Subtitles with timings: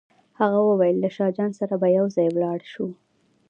[0.39, 2.87] هغه وویل له شاه جان سره به یو ځای ولاړ شو.